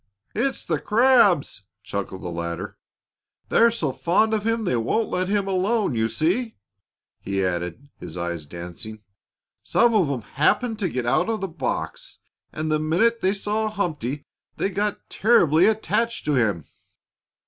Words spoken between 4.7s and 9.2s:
won't let him alone. You see," he added, his eyes dancing,